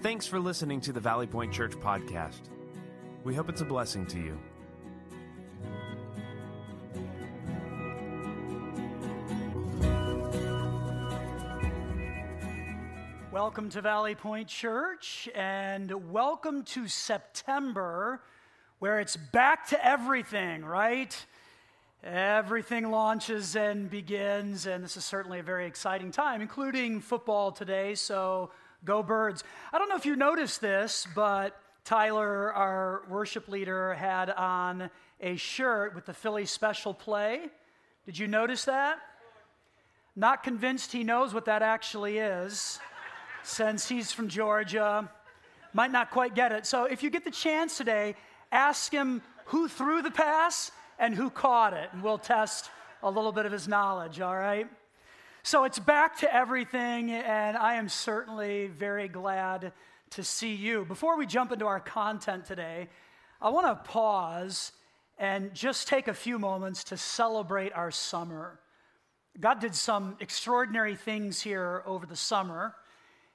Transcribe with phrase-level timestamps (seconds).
[0.00, 2.42] Thanks for listening to the Valley Point Church podcast.
[3.24, 4.38] We hope it's a blessing to you.
[13.32, 18.22] Welcome to Valley Point Church and welcome to September,
[18.78, 21.26] where it's back to everything, right?
[22.04, 27.96] Everything launches and begins, and this is certainly a very exciting time, including football today.
[27.96, 28.52] So
[28.84, 29.44] go, birds.
[29.72, 35.36] I don't know if you noticed this, but Tyler, our worship leader, had on a
[35.36, 37.42] shirt with the Philly special play.
[38.06, 38.98] Did you notice that?
[40.14, 42.78] Not convinced he knows what that actually is
[43.42, 45.10] since he's from Georgia.
[45.72, 46.66] Might not quite get it.
[46.66, 48.16] So if you get the chance today,
[48.50, 52.70] ask him who threw the pass and who caught it, and we'll test
[53.02, 54.68] a little bit of his knowledge, all right?
[55.48, 59.72] So it's back to everything, and I am certainly very glad
[60.10, 60.84] to see you.
[60.84, 62.86] Before we jump into our content today,
[63.40, 64.72] I want to pause
[65.16, 68.60] and just take a few moments to celebrate our summer.
[69.40, 72.74] God did some extraordinary things here over the summer.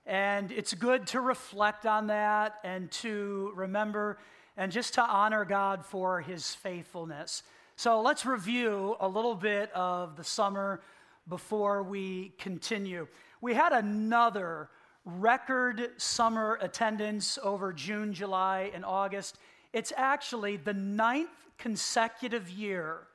[0.05, 4.19] And it's good to reflect on that and to remember
[4.55, 7.41] and just to honor God for his faithfulness.
[7.75, 10.81] So let's review a little bit of the summer
[11.27, 13.07] before we continue.
[13.41, 14.69] We had another
[15.05, 19.37] record summer attendance over June, July, and August.
[19.73, 23.07] It's actually the ninth consecutive year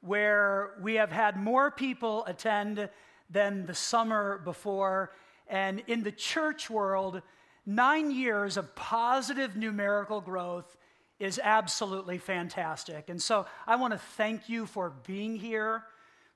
[0.00, 2.88] where we have had more people attend
[3.30, 5.12] than the summer before.
[5.48, 7.22] And in the church world,
[7.66, 10.76] nine years of positive numerical growth
[11.18, 13.08] is absolutely fantastic.
[13.08, 15.84] And so I want to thank you for being here,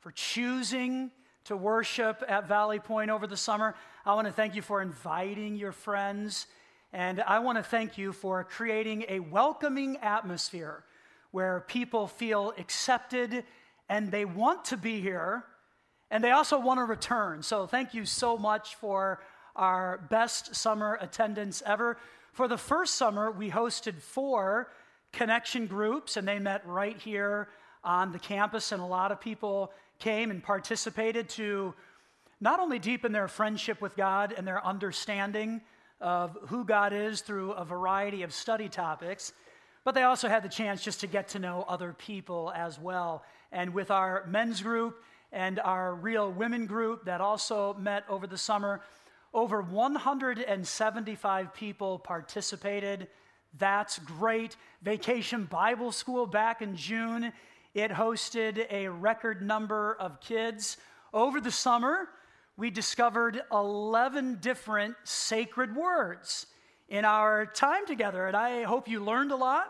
[0.01, 1.11] for choosing
[1.45, 3.75] to worship at Valley Point over the summer.
[4.05, 6.47] I want to thank you for inviting your friends.
[6.93, 10.85] And I want to thank you for creating a welcoming atmosphere
[11.31, 13.45] where people feel accepted
[13.89, 15.45] and they want to be here
[16.11, 17.43] and they also want to return.
[17.43, 19.21] So thank you so much for
[19.57, 21.99] our best summer attendance ever.
[22.33, 24.71] For the first summer, we hosted four
[25.13, 27.49] connection groups, and they met right here
[27.85, 31.75] on the campus, and a lot of people came and participated to
[32.41, 35.61] not only deepen their friendship with God and their understanding
[36.01, 39.33] of who God is through a variety of study topics,
[39.85, 43.25] but they also had the chance just to get to know other people as well.
[43.51, 48.39] And with our men's group, and our Real Women group that also met over the
[48.39, 48.81] summer.
[49.35, 53.09] Over 175 people participated.
[53.59, 54.57] That's great.
[54.83, 57.33] Vacation Bible School back in June,
[57.75, 60.77] it hosted a record number of kids.
[61.13, 62.09] Over the summer,
[62.57, 66.47] we discovered 11 different sacred words
[66.89, 68.27] in our time together.
[68.27, 69.69] And I hope you learned a lot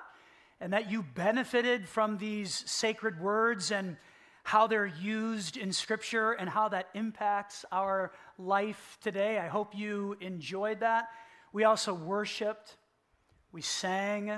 [0.60, 3.96] and that you benefited from these sacred words and
[4.42, 9.38] how they're used in Scripture and how that impacts our life today.
[9.38, 11.08] I hope you enjoyed that.
[11.52, 12.76] We also worshiped,
[13.52, 14.32] we sang,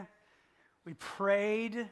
[0.85, 1.89] we prayed,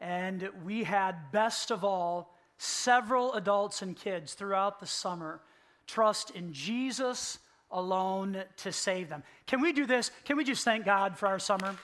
[0.00, 5.40] and we had, best of all, several adults and kids throughout the summer
[5.86, 7.38] trust in Jesus
[7.70, 9.22] alone to save them.
[9.46, 10.10] Can we do this?
[10.24, 11.76] Can we just thank God for our summer?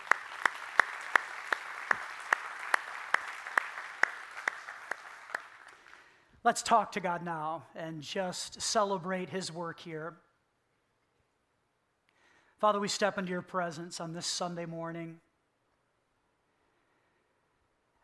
[6.45, 10.15] Let's talk to God now and just celebrate His work here.
[12.59, 15.19] Father, we step into your presence on this Sunday morning.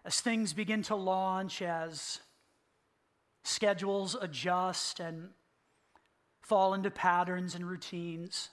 [0.04, 2.20] As things begin to launch, as
[3.44, 5.30] schedules adjust and
[6.40, 8.50] fall into patterns and routines.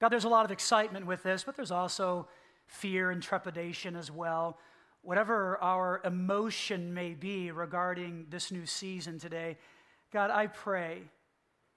[0.00, 2.28] God, there's a lot of excitement with this, but there's also
[2.66, 4.58] fear and trepidation as well
[5.06, 9.56] whatever our emotion may be regarding this new season today,
[10.12, 11.02] God, I pray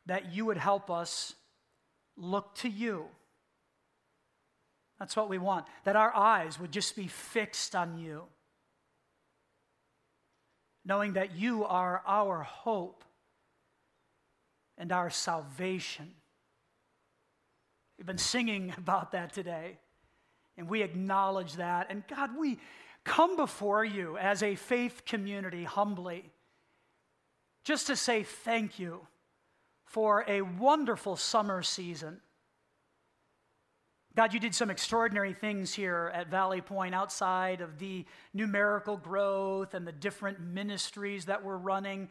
[0.08, 1.36] that you would help us
[2.18, 3.06] look to you.
[5.00, 8.24] That's what we want, that our eyes would just be fixed on you,
[10.84, 13.06] knowing that you are our hope
[14.78, 16.12] and our salvation.
[17.98, 19.78] We've been singing about that today,
[20.58, 21.88] and we acknowledge that.
[21.90, 22.60] And God, we
[23.06, 26.32] come before you as a faith community humbly
[27.64, 29.08] just to say thank you
[29.86, 32.20] for a wonderful summer season.
[34.16, 39.76] God, you did some extraordinary things here at Valley Point outside of the numerical growth
[39.76, 42.10] and the different ministries that we're running.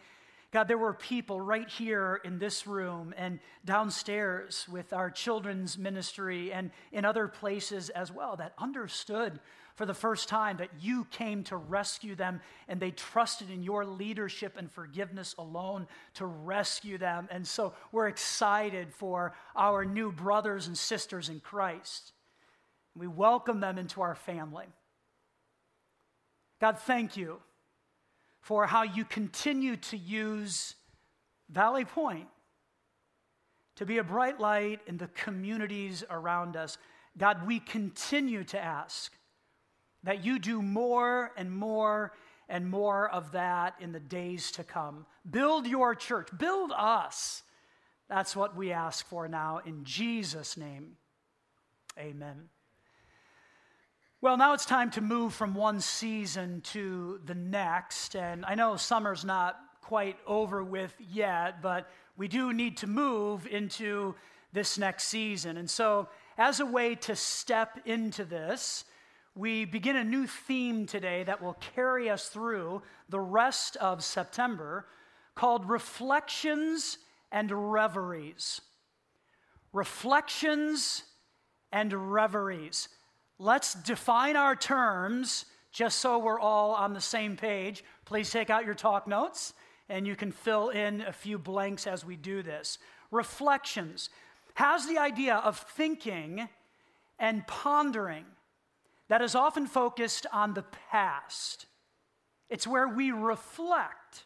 [0.53, 6.53] God, there were people right here in this room and downstairs with our children's ministry
[6.53, 9.41] and in other places as well that understood
[9.79, 13.85] for the first time that you came to rescue them and they trusted in your
[13.85, 17.29] leadership and forgiveness alone to rescue them.
[17.31, 22.11] And so we're excited for our new brothers and sisters in Christ.
[22.97, 24.67] We welcome them into our family.
[26.61, 27.39] God, thank you
[28.41, 30.75] for how you continue to use
[31.51, 32.27] Valley Point
[33.77, 36.79] to be a bright light in the communities around us.
[37.17, 39.13] God, we continue to ask
[40.05, 42.13] that you do more and more
[42.49, 45.07] and more of that in the days to come.
[45.29, 47.43] Build your church, build us.
[48.09, 50.97] That's what we ask for now in Jesus' name.
[51.99, 52.49] Amen.
[54.21, 58.17] Well, now it's time to move from one season to the next.
[58.17, 63.47] And I know summer's not quite over with yet, but we do need to move
[63.47, 64.15] into
[64.53, 65.57] this next season.
[65.57, 68.85] And so, as a way to step into this,
[69.35, 74.87] we begin a new theme today that will carry us through the rest of September
[75.35, 76.99] called Reflections
[77.31, 78.61] and Reveries.
[79.73, 81.05] Reflections
[81.71, 82.89] and Reveries.
[83.39, 87.85] Let's define our terms just so we're all on the same page.
[88.05, 89.55] Please take out your talk notes
[89.89, 92.79] and you can fill in a few blanks as we do this.
[93.11, 94.11] Reflections
[94.55, 96.49] has the idea of thinking
[97.19, 98.25] and pondering
[99.09, 101.67] that is often focused on the past.
[102.51, 104.25] It's where we reflect.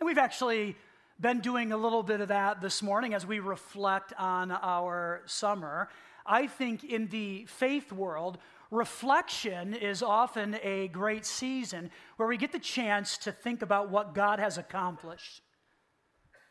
[0.00, 0.76] And we've actually
[1.20, 5.88] been doing a little bit of that this morning as we reflect on our summer.
[6.26, 8.38] I think in the faith world,
[8.70, 14.14] reflection is often a great season where we get the chance to think about what
[14.14, 15.42] God has accomplished.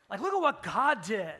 [0.09, 1.33] Like, look at what God did.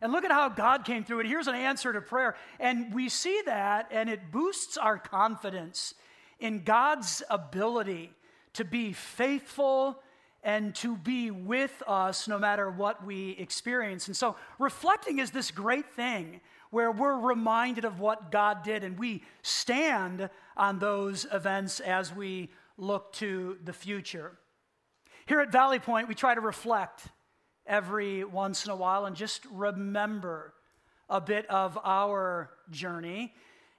[0.00, 1.20] And look at how God came through.
[1.20, 1.26] it.
[1.26, 2.36] here's an answer to prayer.
[2.60, 5.94] And we see that, and it boosts our confidence
[6.38, 8.12] in God's ability
[8.54, 10.00] to be faithful
[10.42, 14.06] and to be with us no matter what we experience.
[14.06, 16.40] And so, reflecting is this great thing
[16.70, 22.50] where we're reminded of what God did and we stand on those events as we
[22.76, 24.38] look to the future.
[25.26, 27.08] Here at Valley Point, we try to reflect
[27.68, 30.54] every once in a while and just remember
[31.08, 33.32] a bit of our journey.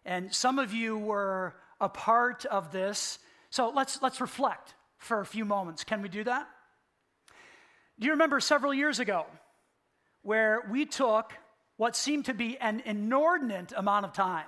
[0.06, 3.20] And some of you were a part of this.
[3.50, 5.84] So let's, let's reflect for a few moments.
[5.84, 6.48] Can we do that?
[8.00, 9.26] Do you remember several years ago
[10.22, 11.34] where we took
[11.78, 14.46] what seemed to be an inordinate amount of time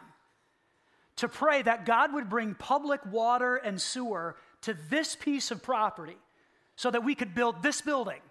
[1.17, 6.17] to pray that God would bring public water and sewer to this piece of property
[6.75, 8.21] so that we could build this building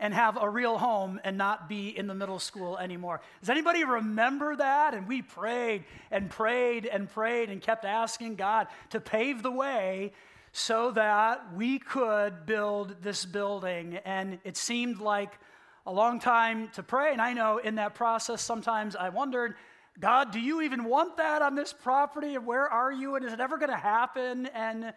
[0.00, 3.20] and have a real home and not be in the middle school anymore.
[3.40, 4.94] Does anybody remember that?
[4.94, 10.12] And we prayed and prayed and prayed and kept asking God to pave the way
[10.52, 13.98] so that we could build this building.
[14.04, 15.38] And it seemed like
[15.86, 17.12] a long time to pray.
[17.12, 19.54] And I know in that process, sometimes I wondered,
[19.98, 22.34] God, do you even want that on this property?
[22.34, 23.16] And where are you?
[23.16, 24.46] And is it ever going to happen?
[24.46, 24.94] And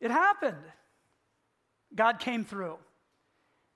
[0.00, 0.62] it happened.
[1.94, 2.76] God came through.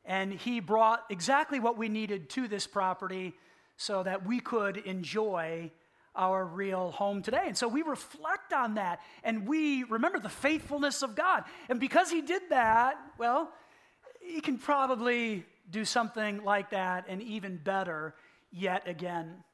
[0.08, 3.34] And He brought exactly what we needed to this property
[3.76, 5.70] so that we could enjoy
[6.16, 7.44] our real home today.
[7.46, 11.44] And so we reflect on that and we remember the faithfulness of God.
[11.68, 13.52] And because He did that, well,
[14.20, 18.14] He can probably do something like that and even better
[18.50, 19.44] yet again.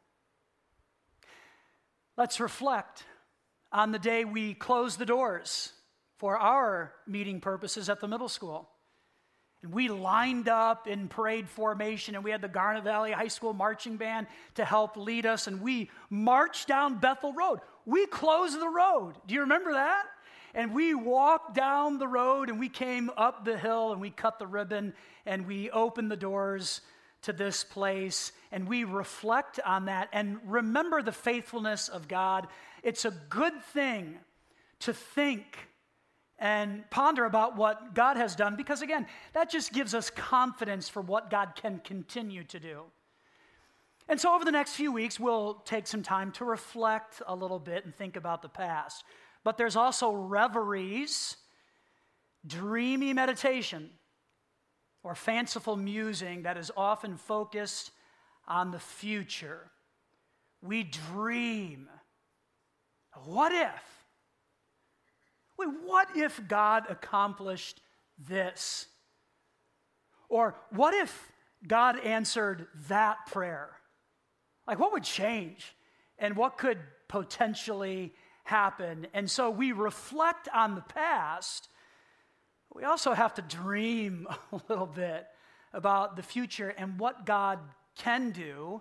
[2.16, 3.04] Let's reflect
[3.72, 5.72] on the day we closed the doors
[6.16, 8.70] for our meeting purposes at the middle school.
[9.64, 13.54] And we lined up in parade formation, and we had the Garnet Valley High School
[13.54, 17.60] marching band to help lead us, and we marched down Bethel Road.
[17.86, 19.14] We closed the road.
[19.26, 20.04] Do you remember that?
[20.52, 24.38] And we walked down the road and we came up the hill and we cut
[24.38, 24.92] the ribbon
[25.26, 26.82] and we opened the doors
[27.22, 32.46] to this place and we reflect on that and remember the faithfulness of God.
[32.84, 34.18] It's a good thing
[34.80, 35.68] to think
[36.44, 41.00] and ponder about what God has done because, again, that just gives us confidence for
[41.00, 42.82] what God can continue to do.
[44.10, 47.58] And so, over the next few weeks, we'll take some time to reflect a little
[47.58, 49.04] bit and think about the past.
[49.42, 51.38] But there's also reveries,
[52.46, 53.88] dreamy meditation,
[55.02, 57.90] or fanciful musing that is often focused
[58.46, 59.70] on the future.
[60.60, 61.88] We dream.
[63.24, 63.93] What if?
[65.58, 67.80] Wait, what if God accomplished
[68.18, 68.86] this?
[70.28, 71.32] Or what if
[71.66, 73.70] God answered that prayer?
[74.66, 75.74] Like, what would change?
[76.18, 79.06] And what could potentially happen?
[79.14, 81.68] And so we reflect on the past.
[82.74, 85.26] We also have to dream a little bit
[85.72, 87.58] about the future and what God
[87.96, 88.80] can do.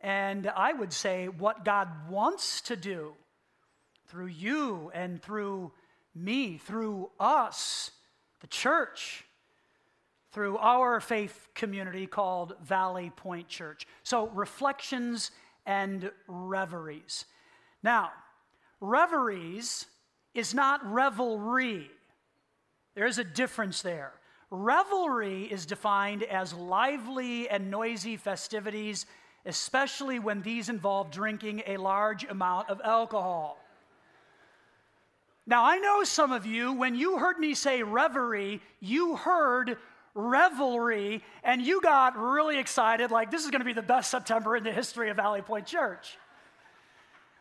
[0.00, 3.14] And I would say what God wants to do
[4.08, 5.72] through you and through
[6.16, 7.90] me, through us,
[8.40, 9.24] the church
[10.32, 13.86] through our faith community called Valley Point Church.
[14.02, 15.30] So, reflections
[15.64, 17.24] and reveries.
[17.82, 18.10] Now,
[18.80, 19.86] reveries
[20.34, 21.90] is not revelry.
[22.94, 24.12] There is a difference there.
[24.50, 29.06] Revelry is defined as lively and noisy festivities,
[29.46, 33.58] especially when these involve drinking a large amount of alcohol.
[35.46, 39.78] Now, I know some of you, when you heard me say reverie, you heard
[40.14, 44.56] revelry, and you got really excited, like, this is going to be the best September
[44.56, 46.18] in the history of Valley Point Church.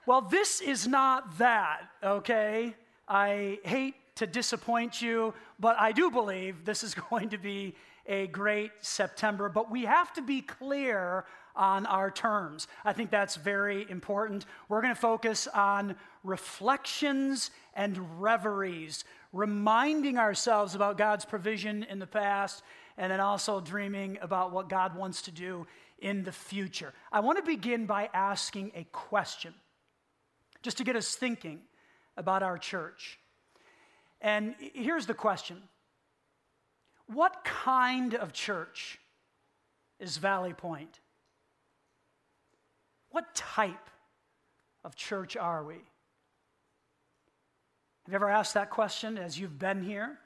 [0.06, 2.76] Well, this is not that, okay?
[3.08, 8.28] I hate to disappoint you, but I do believe this is going to be a
[8.28, 9.50] great September.
[9.50, 12.68] But we have to be clear on our terms.
[12.84, 14.46] I think that's very important.
[14.70, 19.04] We're going to focus on reflections and reveries
[19.36, 22.64] reminding ourselves about God's provision in the past,
[22.98, 25.68] and then also dreaming about what God wants to do
[26.00, 26.94] in the future.
[27.12, 29.54] I want to begin by asking a question,
[30.64, 31.60] just to get us thinking
[32.16, 33.20] about our church.
[34.22, 35.62] And here's the question
[37.08, 39.00] What kind of church
[40.00, 41.02] is Valley Point?
[43.16, 43.90] What type
[44.84, 45.76] of church are we?
[45.76, 45.82] Have
[48.10, 50.18] you ever asked that question as you've been here?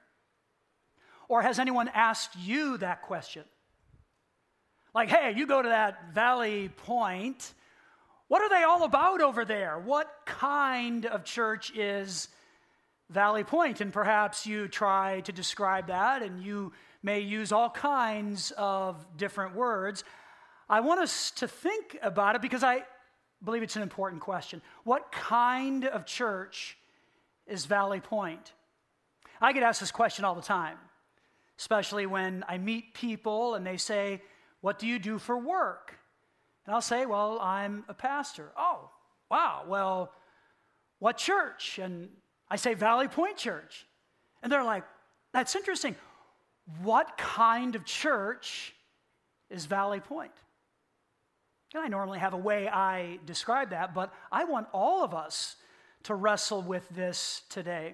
[1.28, 3.44] Or has anyone asked you that question?
[4.96, 7.54] Like, hey, you go to that Valley Point.
[8.28, 9.78] What are they all about over there?
[9.78, 12.28] What kind of church is
[13.12, 13.82] Valley Point?
[13.82, 19.54] And perhaps you try to describe that and you may use all kinds of different
[19.54, 20.04] words.
[20.70, 22.84] I want us to think about it because I
[23.44, 24.62] believe it's an important question.
[24.84, 26.78] What kind of church
[27.48, 28.54] is Valley Point?
[29.42, 30.78] I get asked this question all the time,
[31.58, 34.22] especially when I meet people and they say,
[34.62, 35.98] What do you do for work?
[36.66, 38.52] And I'll say, Well, I'm a pastor.
[38.56, 38.92] Oh,
[39.32, 39.64] wow.
[39.68, 40.12] Well,
[41.00, 41.80] what church?
[41.80, 42.10] And
[42.50, 43.88] I say, Valley Point Church.
[44.44, 44.84] And they're like,
[45.34, 45.96] That's interesting.
[46.84, 48.76] What kind of church
[49.50, 50.34] is Valley Point?
[51.74, 55.56] And I normally have a way I describe that, but I want all of us
[56.04, 57.94] to wrestle with this today.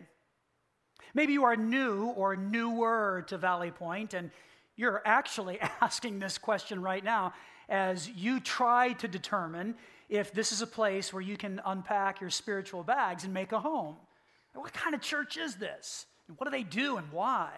[1.13, 4.31] Maybe you are new or newer to Valley Point, and
[4.77, 7.33] you're actually asking this question right now
[7.67, 9.75] as you try to determine
[10.07, 13.59] if this is a place where you can unpack your spiritual bags and make a
[13.59, 13.97] home.
[14.53, 16.05] What kind of church is this?
[16.37, 17.49] What do they do and why?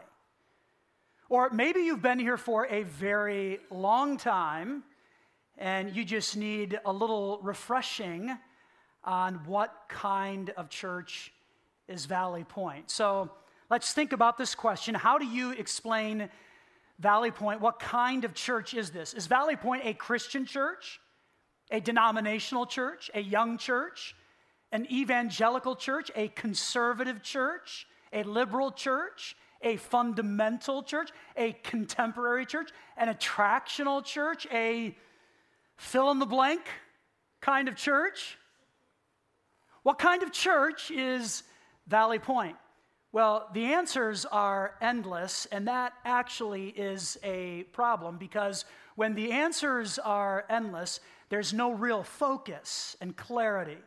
[1.29, 4.83] Or maybe you've been here for a very long time
[5.57, 8.37] and you just need a little refreshing
[9.03, 11.31] on what kind of church
[11.87, 12.91] is Valley Point.
[12.91, 13.31] So
[13.69, 14.93] let's think about this question.
[14.93, 16.29] How do you explain
[16.99, 17.61] Valley Point?
[17.61, 19.13] What kind of church is this?
[19.13, 20.99] Is Valley Point a Christian church,
[21.71, 24.15] a denominational church, a young church,
[24.71, 32.69] an evangelical church, a conservative church, a liberal church, a fundamental church, a contemporary church,
[32.95, 34.95] an attractional church, a
[35.77, 36.61] fill in the blank
[37.41, 38.37] kind of church?
[39.83, 41.43] What kind of church is
[41.87, 42.57] Valley Point?
[43.13, 48.65] Well, the answers are endless, and that actually is a problem because
[48.95, 53.77] when the answers are endless, there's no real focus and clarity.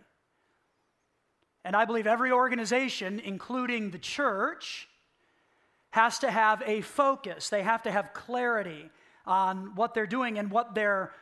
[1.64, 4.88] And I believe every organization, including the church,
[5.90, 7.50] has to have a focus.
[7.50, 8.90] They have to have clarity
[9.26, 11.12] on what they're doing and what they're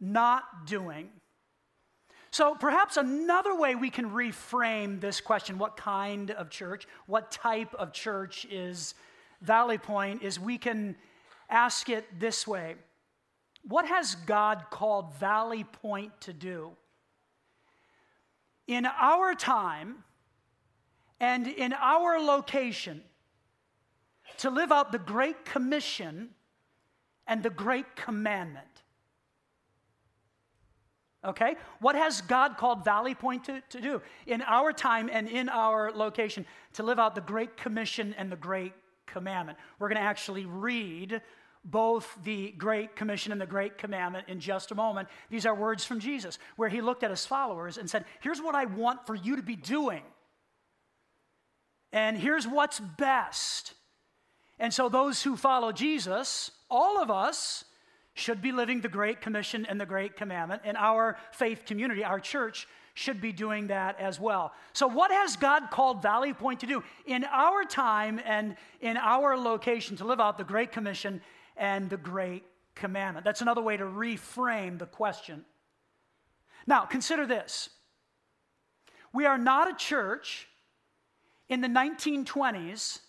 [0.00, 1.10] not doing.
[2.30, 7.74] So, perhaps another way we can reframe this question what kind of church, what type
[7.74, 8.94] of church is
[9.40, 10.96] Valley Point, is we can
[11.48, 12.74] ask it this way
[13.66, 16.72] What has God called Valley Point to do?
[18.66, 20.04] In our time
[21.18, 23.02] and in our location,
[24.36, 26.30] to live out the Great Commission
[27.26, 28.67] and the Great Commandment.
[31.24, 31.56] Okay?
[31.80, 35.90] What has God called Valley Point to, to do in our time and in our
[35.92, 38.72] location to live out the Great Commission and the Great
[39.06, 39.58] Commandment?
[39.78, 41.20] We're going to actually read
[41.64, 45.08] both the Great Commission and the Great Commandment in just a moment.
[45.28, 48.54] These are words from Jesus, where he looked at his followers and said, Here's what
[48.54, 50.02] I want for you to be doing.
[51.92, 53.74] And here's what's best.
[54.58, 57.64] And so, those who follow Jesus, all of us,
[58.18, 60.62] should be living the Great Commission and the Great Commandment.
[60.64, 64.52] And our faith community, our church, should be doing that as well.
[64.72, 69.36] So, what has God called Valley Point to do in our time and in our
[69.36, 71.20] location to live out the Great Commission
[71.56, 72.44] and the Great
[72.74, 73.24] Commandment?
[73.24, 75.44] That's another way to reframe the question.
[76.66, 77.70] Now, consider this
[79.12, 80.48] we are not a church
[81.48, 83.00] in the 1920s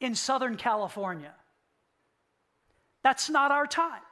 [0.00, 1.32] in Southern California.
[3.02, 4.02] That's not our time,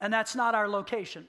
[0.00, 1.28] and that's not our location.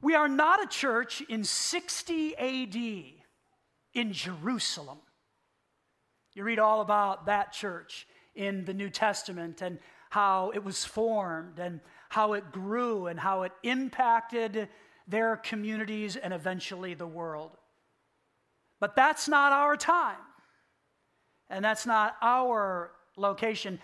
[0.00, 2.76] We are not a church in 60 AD
[3.94, 4.98] in Jerusalem.
[6.34, 9.78] You read all about that church in the New Testament and
[10.10, 14.68] how it was formed and how it grew and how it impacted
[15.06, 17.56] their communities and eventually the world.
[18.80, 20.18] But that's not our time,
[21.48, 23.78] and that's not our location.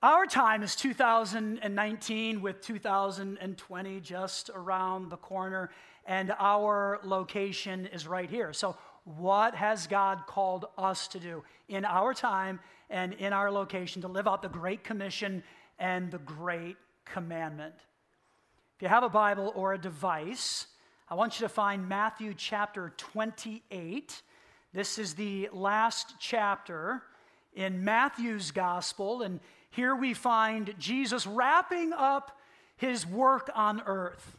[0.00, 5.70] Our time is 2019 with 2020 just around the corner,
[6.06, 8.52] and our location is right here.
[8.52, 14.02] So, what has God called us to do in our time and in our location
[14.02, 15.42] to live out the Great Commission
[15.80, 17.74] and the Great Commandment?
[18.76, 20.68] If you have a Bible or a device,
[21.08, 24.22] I want you to find Matthew chapter 28.
[24.72, 27.02] This is the last chapter
[27.52, 29.40] in Matthew's gospel, and
[29.70, 32.38] here we find Jesus wrapping up
[32.76, 34.38] his work on earth.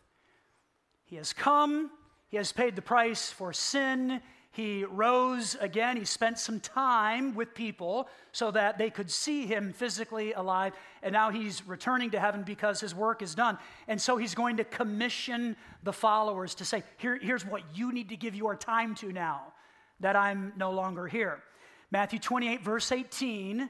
[1.05, 1.91] He has come,
[2.29, 4.21] he has paid the price for sin.
[4.51, 5.95] He rose again.
[5.95, 10.73] He spent some time with people so that they could see him physically alive.
[11.03, 13.59] And now he's returning to heaven because his work is done.
[13.87, 18.09] And so he's going to commission the followers to say, Here, Here's what you need
[18.09, 19.53] to give your time to now
[19.99, 21.43] that I'm no longer here.
[21.91, 23.69] Matthew 28, verse 18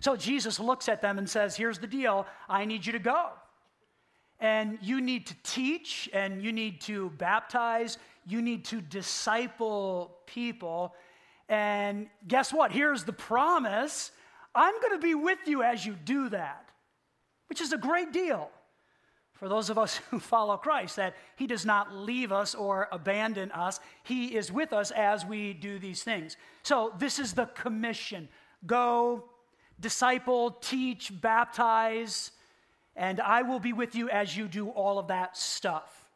[0.00, 3.30] So Jesus looks at them and says, Here's the deal I need you to go.
[4.40, 10.94] And you need to teach, and you need to baptize, you need to disciple people.
[11.48, 12.70] And guess what?
[12.70, 14.12] Here's the promise
[14.54, 16.68] I'm going to be with you as you do that,
[17.48, 18.50] which is a great deal
[19.38, 23.50] for those of us who follow Christ, that He does not leave us or abandon
[23.52, 23.80] us.
[24.02, 26.36] He is with us as we do these things.
[26.62, 28.28] So, this is the commission
[28.66, 29.24] go
[29.80, 32.32] disciple, teach, baptize,
[32.96, 36.08] and I will be with you as you do all of that stuff.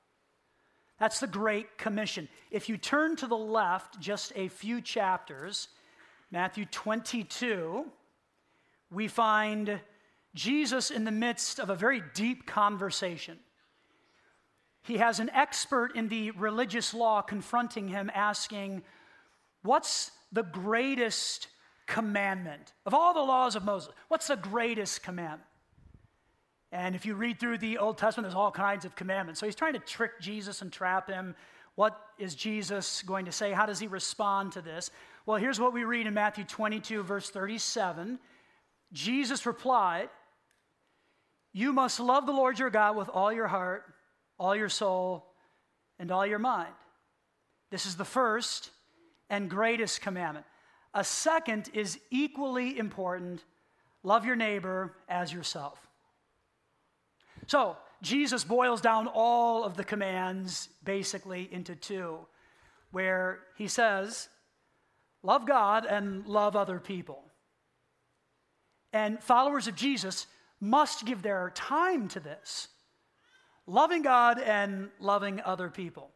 [0.99, 2.29] That's the Great Commission.
[2.51, 5.69] If you turn to the left just a few chapters,
[6.31, 7.87] Matthew 22,
[8.91, 9.81] we find
[10.35, 13.39] Jesus in the midst of a very deep conversation.
[14.83, 18.83] He has an expert in the religious law confronting him, asking,
[19.63, 21.49] What's the greatest
[21.93, 22.73] commandment?
[22.87, 25.43] Of all the laws of Moses, what's the greatest commandment?
[26.73, 29.39] And if you read through the Old Testament, there's all kinds of commandments.
[29.39, 31.37] So he's trying to trick Jesus and trap him.
[31.75, 33.53] What is Jesus going to say?
[33.53, 34.91] How does he respond to this?
[35.27, 38.19] Well, here's what we read in Matthew 22, verse 37.
[38.95, 40.09] Jesus replied,
[41.53, 43.85] You must love the Lord your God with all your heart,
[44.39, 45.27] all your soul,
[45.99, 46.73] and all your mind.
[47.71, 48.71] This is the first
[49.29, 50.47] and greatest commandment.
[50.95, 53.45] A second is equally important
[54.03, 55.89] love your neighbor as yourself.
[57.47, 62.19] So, Jesus boils down all of the commands basically into two,
[62.91, 64.29] where he says,
[65.23, 67.23] Love God and love other people.
[68.93, 70.27] And followers of Jesus
[70.61, 72.69] must give their time to this
[73.67, 76.11] loving God and loving other people.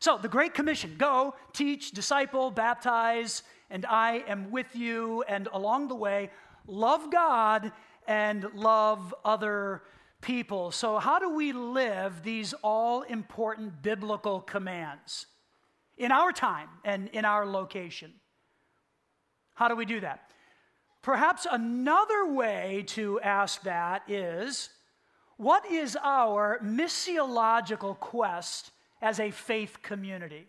[0.00, 5.24] So, the Great Commission go, teach, disciple, baptize, and I am with you.
[5.26, 6.30] And along the way,
[6.66, 7.72] love God
[8.06, 9.82] and love other
[10.20, 10.70] people.
[10.70, 15.26] So, how do we live these all important biblical commands
[15.96, 18.12] in our time and in our location?
[19.54, 20.30] How do we do that?
[21.02, 24.70] Perhaps another way to ask that is
[25.36, 30.46] what is our missiological quest as a faith community?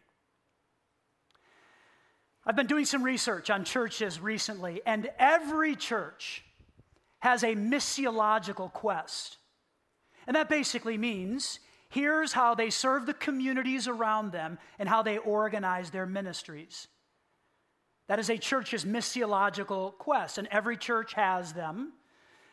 [2.45, 6.43] I've been doing some research on churches recently, and every church
[7.19, 9.37] has a missiological quest.
[10.27, 15.17] And that basically means here's how they serve the communities around them and how they
[15.19, 16.87] organize their ministries.
[18.09, 21.93] That is a church's missiological quest, and every church has them.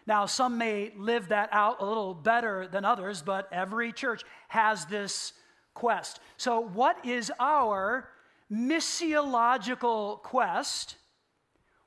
[0.07, 4.87] Now, some may live that out a little better than others, but every church has
[4.87, 5.33] this
[5.74, 6.20] quest.
[6.37, 8.09] So, what is our
[8.52, 10.96] missiological quest?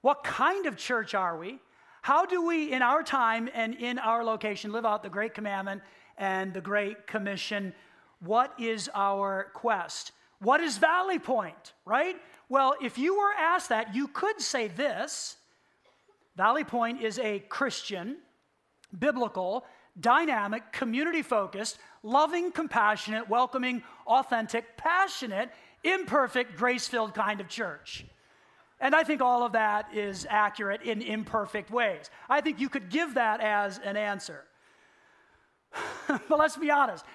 [0.01, 1.59] What kind of church are we?
[2.01, 5.81] How do we, in our time and in our location, live out the Great Commandment
[6.17, 7.73] and the Great Commission?
[8.19, 10.11] What is our quest?
[10.39, 12.17] What is Valley Point, right?
[12.49, 15.37] Well, if you were asked that, you could say this
[16.35, 18.17] Valley Point is a Christian,
[18.97, 19.65] biblical,
[19.99, 25.49] dynamic, community focused, loving, compassionate, welcoming, authentic, passionate,
[25.83, 28.05] imperfect, grace filled kind of church.
[28.79, 32.09] And I think all of that is accurate in imperfect ways.
[32.29, 34.43] I think you could give that as an answer.
[36.07, 37.05] but let's be honest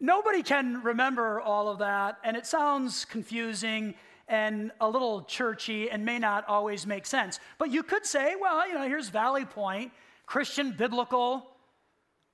[0.00, 3.94] nobody can remember all of that, and it sounds confusing
[4.26, 7.40] and a little churchy and may not always make sense.
[7.58, 9.92] But you could say, well, you know, here's Valley Point,
[10.26, 11.46] Christian, biblical,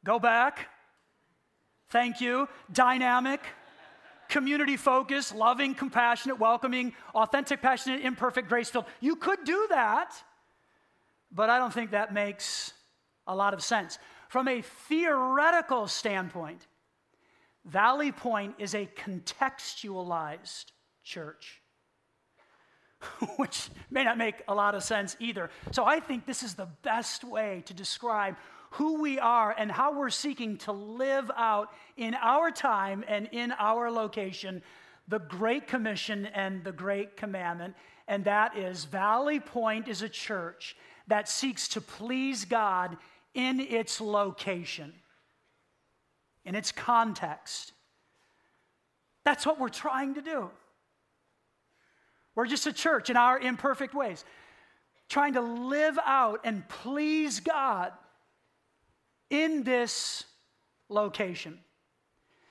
[0.04, 0.68] go back,
[1.88, 3.40] thank you, dynamic,
[4.30, 8.86] community focused, loving, compassionate, welcoming, authentic, passionate, imperfect, grace filled.
[9.00, 10.14] You could do that,
[11.30, 12.72] but I don't think that makes
[13.26, 13.98] a lot of sense.
[14.28, 16.66] From a theoretical standpoint,
[17.64, 20.66] Valley Point is a contextualized
[21.04, 21.60] church.
[23.36, 25.50] which may not make a lot of sense either.
[25.72, 28.36] So I think this is the best way to describe
[28.70, 33.52] who we are and how we're seeking to live out in our time and in
[33.52, 34.62] our location
[35.08, 37.74] the Great Commission and the Great Commandment.
[38.06, 40.76] And that is Valley Point is a church
[41.08, 42.96] that seeks to please God
[43.34, 44.92] in its location,
[46.44, 47.72] in its context.
[49.24, 50.50] That's what we're trying to do.
[52.36, 54.24] We're just a church in our imperfect ways,
[55.08, 57.92] trying to live out and please God
[59.30, 60.24] in this
[60.88, 61.58] location.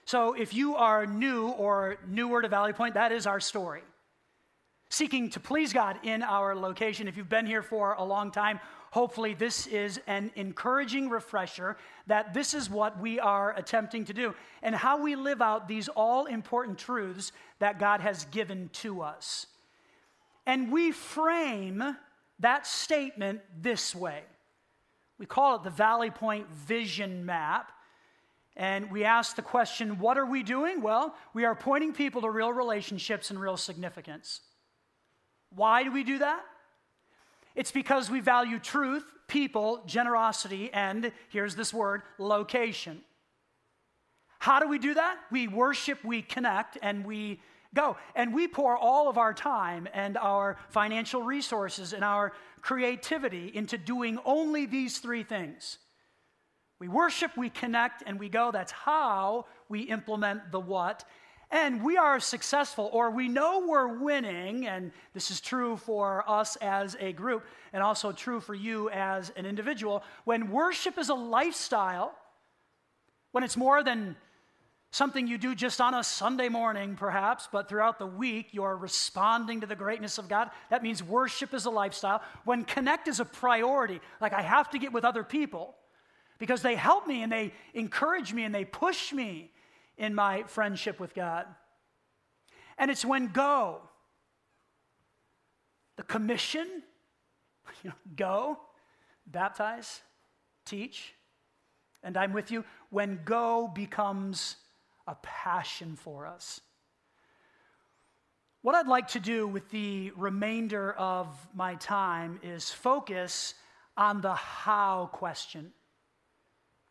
[0.05, 3.83] So if you are new or newer to Valley Point, that is our story.
[4.89, 7.07] Seeking to please God in our location.
[7.07, 12.33] If you've been here for a long time, hopefully this is an encouraging refresher that
[12.33, 16.25] this is what we are attempting to do and how we live out these all
[16.25, 19.45] important truths that God has given to us.
[20.47, 21.95] And we frame
[22.39, 24.23] that statement this way.
[25.19, 27.71] We call it the Valley Point Vision Map.
[28.55, 30.81] And we ask the question, what are we doing?
[30.81, 34.41] Well, we are pointing people to real relationships and real significance.
[35.53, 36.41] Why do we do that?
[37.55, 43.01] It's because we value truth, people, generosity, and here's this word location.
[44.39, 45.17] How do we do that?
[45.31, 47.41] We worship, we connect, and we
[47.73, 47.97] go.
[48.15, 53.77] And we pour all of our time and our financial resources and our creativity into
[53.77, 55.77] doing only these three things.
[56.79, 58.51] We worship, we connect, and we go.
[58.51, 61.03] That's how we implement the what.
[61.51, 66.55] And we are successful, or we know we're winning, and this is true for us
[66.57, 70.03] as a group, and also true for you as an individual.
[70.25, 72.13] When worship is a lifestyle,
[73.31, 74.15] when it's more than
[74.91, 79.61] something you do just on a Sunday morning, perhaps, but throughout the week you're responding
[79.61, 80.49] to the greatness of God.
[80.69, 82.21] That means worship is a lifestyle.
[82.43, 85.75] When connect is a priority, like I have to get with other people
[86.39, 89.51] because they help me and they encourage me and they push me
[89.97, 91.45] in my friendship with God.
[92.77, 93.81] And it's when go,
[95.97, 96.65] the commission,
[97.83, 98.57] you know, go,
[99.27, 100.01] baptize,
[100.65, 101.13] teach,
[102.01, 104.55] and I'm with you, when go becomes
[105.09, 106.61] a passion for us.
[108.61, 113.55] What I'd like to do with the remainder of my time is focus
[113.97, 115.71] on the how question.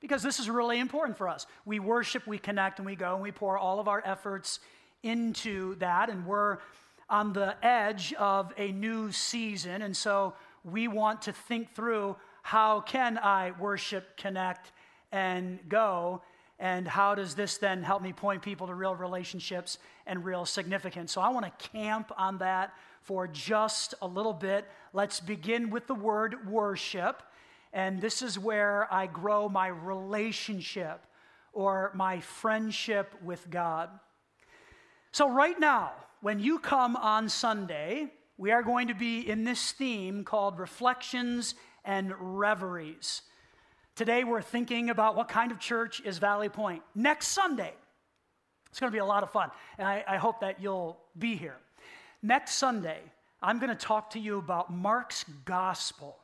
[0.01, 1.47] Because this is really important for us.
[1.65, 4.59] We worship, we connect, and we go, and we pour all of our efforts
[5.05, 6.59] into that, and we're
[7.09, 12.81] on the edge of a new season, and so we want to think through how
[12.81, 14.73] can I worship, connect,
[15.13, 16.23] and go
[16.59, 21.13] and how does this then help me point people to real relationships and real significance?
[21.13, 24.67] So I want to camp on that for just a little bit.
[24.93, 27.23] Let's begin with the word worship.
[27.73, 31.07] And this is where I grow my relationship
[31.53, 33.91] or my friendship with God.
[35.13, 39.73] So, right now, when you come on Sunday, we are going to be in this
[39.73, 43.23] theme called Reflections and Reveries.
[43.99, 46.85] Today, we're thinking about what kind of church is Valley Point.
[46.95, 47.73] Next Sunday,
[48.71, 51.35] it's going to be a lot of fun, and I, I hope that you'll be
[51.35, 51.57] here.
[52.23, 53.01] Next Sunday,
[53.43, 56.17] I'm going to talk to you about Mark's gospel.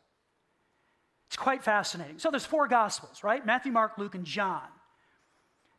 [1.27, 2.21] It's quite fascinating.
[2.21, 3.45] So there's four gospels, right?
[3.45, 4.69] Matthew, Mark, Luke, and John.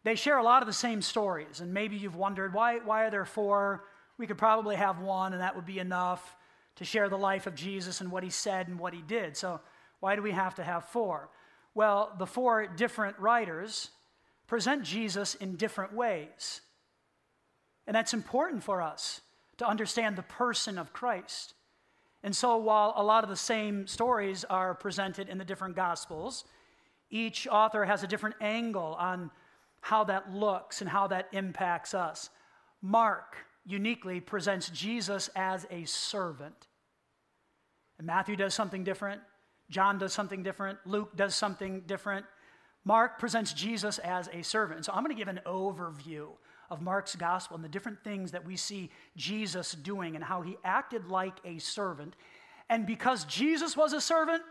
[0.03, 3.10] They share a lot of the same stories, and maybe you've wondered why, why are
[3.10, 3.86] there four?
[4.17, 6.36] We could probably have one, and that would be enough
[6.75, 9.38] to share the life of Jesus and what he said and what he did.
[9.38, 9.62] So
[10.01, 11.29] why do we have to have four?
[11.75, 13.91] Well, the four different writers
[14.47, 16.61] present Jesus in different ways.
[17.85, 19.21] And that's important for us
[19.57, 21.53] to understand the person of Christ.
[22.23, 26.45] And so, while a lot of the same stories are presented in the different Gospels,
[27.11, 29.29] each author has a different angle on
[29.81, 32.29] how that looks and how that impacts us.
[32.81, 33.35] Mark
[33.65, 36.67] uniquely presents Jesus as a servant.
[37.97, 39.21] And Matthew does something different.
[39.69, 40.80] John does something different.
[40.86, 42.25] Luke does something different.
[42.84, 44.86] Mark presents Jesus as a servant.
[44.86, 46.28] So I'm going to give an overview
[46.69, 50.58] of Mark's gospel and the different things that we see Jesus doing and how he
[50.63, 52.15] acted like a servant.
[52.69, 54.43] And because Jesus was a servant,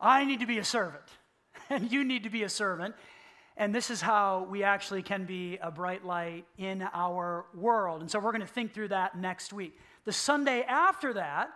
[0.00, 1.04] I need to be a servant,
[1.70, 2.94] and you need to be a servant.
[3.56, 8.02] And this is how we actually can be a bright light in our world.
[8.02, 9.78] And so we're going to think through that next week.
[10.04, 11.48] The Sunday after that,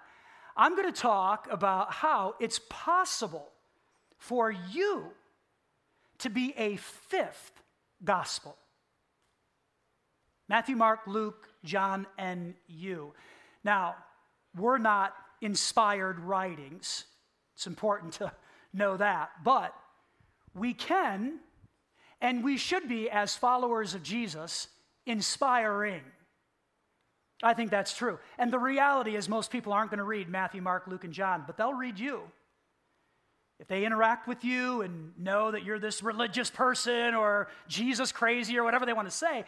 [0.60, 3.48] I'm going to talk about how it's possible
[4.18, 5.06] for you
[6.18, 7.62] to be a fifth
[8.04, 8.58] gospel.
[10.50, 13.14] Matthew, Mark, Luke, John, and you.
[13.64, 13.96] Now,
[14.54, 17.06] we're not inspired writings.
[17.54, 18.30] It's important to
[18.74, 19.30] know that.
[19.42, 19.74] But
[20.54, 21.38] we can
[22.20, 24.68] and we should be, as followers of Jesus,
[25.06, 26.02] inspiring.
[27.42, 28.18] I think that's true.
[28.38, 31.44] And the reality is, most people aren't going to read Matthew, Mark, Luke, and John,
[31.46, 32.22] but they'll read you.
[33.58, 38.58] If they interact with you and know that you're this religious person or Jesus crazy
[38.58, 39.44] or whatever they want to say,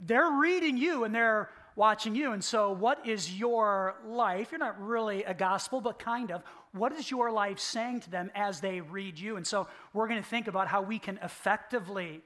[0.00, 2.32] they're reading you and they're watching you.
[2.32, 4.52] And so, what is your life?
[4.52, 6.42] You're not really a gospel, but kind of.
[6.72, 9.36] What is your life saying to them as they read you?
[9.36, 12.22] And so, we're going to think about how we can effectively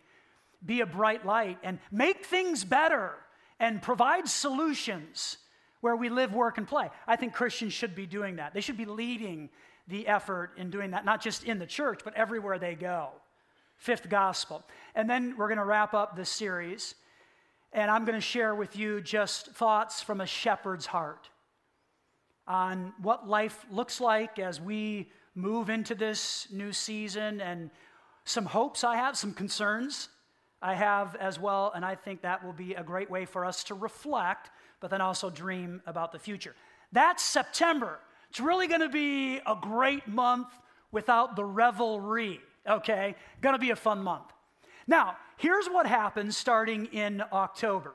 [0.65, 3.15] be a bright light and make things better
[3.61, 5.37] and provide solutions
[5.81, 6.91] where we live, work, and play.
[7.07, 8.53] I think Christians should be doing that.
[8.55, 9.51] They should be leading
[9.87, 13.11] the effort in doing that, not just in the church, but everywhere they go.
[13.77, 14.65] Fifth gospel.
[14.95, 16.95] And then we're going to wrap up this series
[17.73, 21.29] and I'm going to share with you just thoughts from a shepherd's heart
[22.49, 27.71] on what life looks like as we move into this new season and
[28.25, 30.09] some hopes I have, some concerns
[30.63, 31.73] I have as well.
[31.75, 35.01] And I think that will be a great way for us to reflect, but then
[35.01, 36.55] also dream about the future.
[36.93, 37.99] That's September.
[38.31, 40.49] It's really going to be a great month
[40.93, 43.15] without the revelry, okay?
[43.41, 44.33] Going to be a fun month.
[44.87, 47.95] Now, here's what happens starting in October.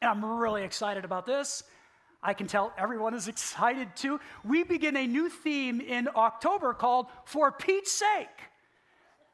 [0.00, 1.62] And I'm really excited about this.
[2.22, 4.20] I can tell everyone is excited too.
[4.44, 8.28] We begin a new theme in October called For Pete's Sake.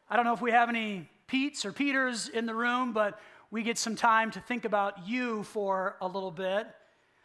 [0.09, 3.21] I don't know if we have any Pete's or Peters in the room, but
[3.53, 6.67] we get some time to think about you for a little bit.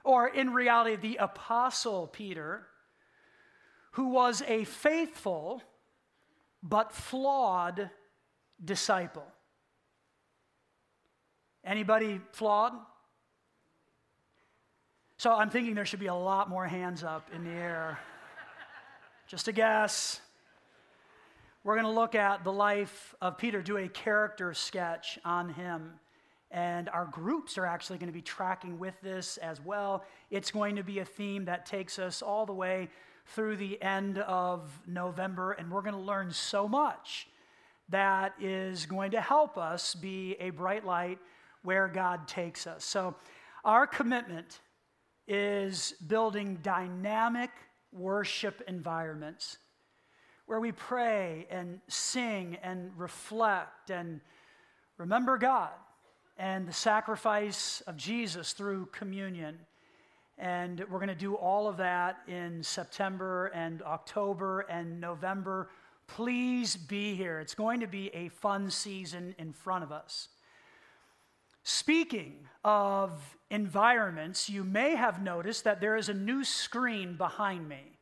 [0.04, 2.68] Or in reality, the Apostle Peter,
[3.94, 5.63] who was a faithful
[6.62, 7.89] but flawed
[8.63, 9.26] disciple.
[11.63, 12.74] Anybody flawed?
[15.18, 17.98] So I'm thinking there should be a lot more hands up in the air.
[19.28, 20.22] Just a guess.
[21.65, 25.93] We're going to look at the life of Peter, do a character sketch on him.
[26.51, 30.06] And our groups are actually going to be tracking with this as well.
[30.30, 32.89] It's going to be a theme that takes us all the way
[33.25, 37.28] through the end of November, and we're going to learn so much
[37.89, 41.17] that is going to help us be a bright light
[41.63, 42.86] where God takes us.
[42.86, 43.15] So,
[43.63, 44.60] our commitment
[45.28, 47.49] is building dynamic
[47.91, 49.58] worship environments
[50.46, 54.22] where we pray and sing and reflect and
[54.98, 55.72] remember God
[56.38, 59.58] and the sacrifice of Jesus through communion.
[60.38, 65.70] And we're going to do all of that in September and October and November
[66.08, 67.40] Please be here.
[67.40, 70.30] It's going to be a fun season in front of us.
[71.64, 77.95] Speaking of environments, you may have noticed that there is a new screen behind me.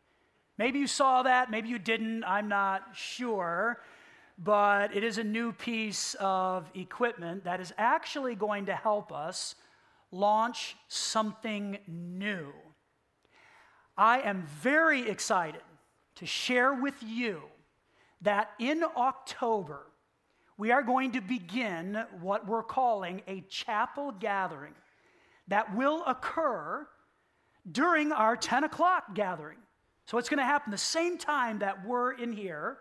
[0.58, 3.80] Maybe you saw that, maybe you didn't, I'm not sure.
[4.38, 9.56] But it is a new piece of equipment that is actually going to help us
[10.12, 12.52] launch something new.
[13.98, 15.62] I am very excited
[16.16, 17.42] to share with you
[18.22, 19.88] that in October,
[20.58, 24.74] we are going to begin what we're calling a chapel gathering
[25.48, 26.88] that will occur
[27.70, 29.58] during our 10 o'clock gathering.
[30.06, 32.78] So it's going to happen the same time that we're in here.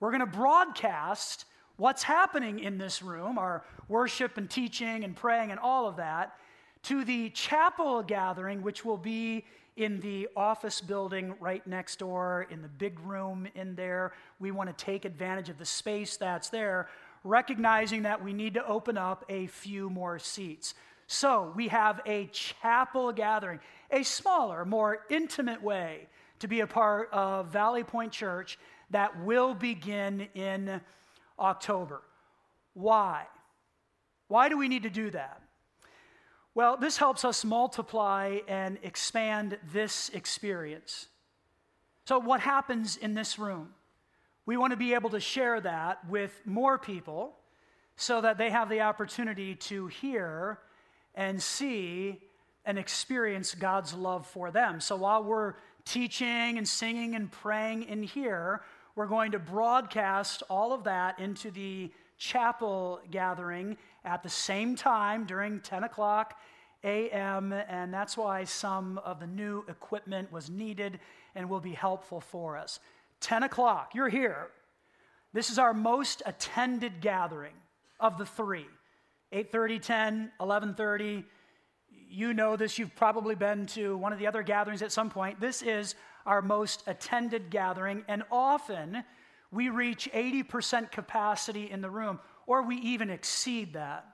[0.00, 5.50] We're going to broadcast what's happening in this room, our worship and teaching and praying
[5.50, 6.34] and all of that,
[6.84, 9.44] to the chapel gathering, which will be
[9.76, 14.12] in the office building right next door, in the big room in there.
[14.38, 16.88] We want to take advantage of the space that's there,
[17.24, 20.74] recognizing that we need to open up a few more seats.
[21.08, 23.58] So we have a chapel gathering,
[23.90, 26.06] a smaller, more intimate way
[26.44, 28.58] to be a part of Valley Point Church
[28.90, 30.78] that will begin in
[31.38, 32.02] October.
[32.74, 33.24] Why?
[34.28, 35.40] Why do we need to do that?
[36.54, 41.08] Well, this helps us multiply and expand this experience.
[42.04, 43.70] So, what happens in this room?
[44.44, 47.36] We want to be able to share that with more people
[47.96, 50.58] so that they have the opportunity to hear
[51.14, 52.20] and see
[52.66, 54.78] and experience God's love for them.
[54.78, 58.62] So, while we're teaching and singing and praying in here,
[58.96, 65.24] we're going to broadcast all of that into the chapel gathering at the same time
[65.24, 66.38] during 10 o'clock
[66.84, 71.00] a.m., and that's why some of the new equipment was needed
[71.34, 72.78] and will be helpful for us.
[73.20, 74.48] 10 o'clock, you're here.
[75.32, 77.54] This is our most attended gathering
[77.98, 78.66] of the three
[79.32, 81.24] 8.30 10 11.30
[82.14, 85.40] you know this you've probably been to one of the other gatherings at some point
[85.40, 85.94] this is
[86.26, 89.04] our most attended gathering and often
[89.50, 94.06] we reach 80% capacity in the room or we even exceed that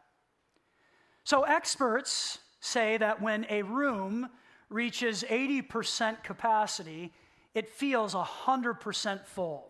[1.25, 4.29] so experts say that when a room
[4.69, 7.13] reaches 80% capacity,
[7.55, 9.70] it feels 100% full.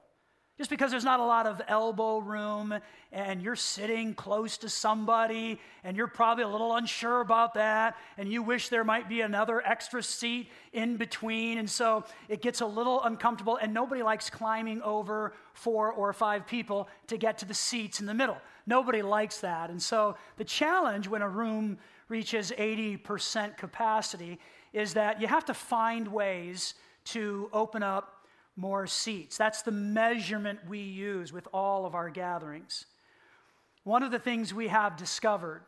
[0.61, 2.75] Just because there's not a lot of elbow room
[3.12, 8.31] and you're sitting close to somebody and you're probably a little unsure about that and
[8.31, 11.57] you wish there might be another extra seat in between.
[11.57, 16.46] And so it gets a little uncomfortable and nobody likes climbing over four or five
[16.46, 18.37] people to get to the seats in the middle.
[18.66, 19.70] Nobody likes that.
[19.70, 21.79] And so the challenge when a room
[22.11, 24.38] reaches 80% capacity
[24.75, 26.75] is that you have to find ways
[27.07, 28.19] to open up
[28.56, 29.36] more seats.
[29.36, 32.86] That's the measurement we use with all of our gatherings.
[33.84, 35.62] One of the things we have discovered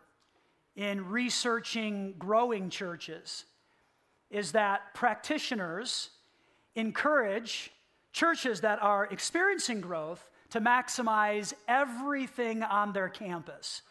[0.76, 3.44] in researching growing churches
[4.30, 6.10] is that practitioners
[6.74, 7.70] encourage
[8.12, 13.82] churches that are experiencing growth to maximize everything on their campus.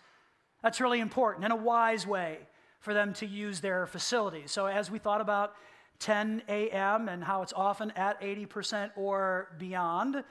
[0.62, 2.40] That's really important in a wise way
[2.80, 4.52] for them to use their facilities.
[4.52, 5.54] So, as we thought about
[6.02, 7.08] 10 a.m.
[7.08, 10.24] and how it's often at 80% or beyond,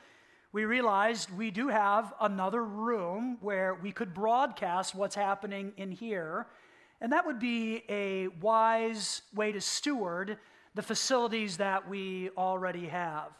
[0.52, 6.48] we realized we do have another room where we could broadcast what's happening in here.
[7.00, 10.36] And that would be a wise way to steward
[10.74, 13.30] the facilities that we already have.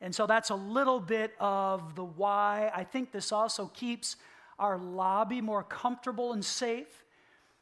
[0.00, 2.70] And so that's a little bit of the why.
[2.74, 4.16] I think this also keeps
[4.58, 7.03] our lobby more comfortable and safe.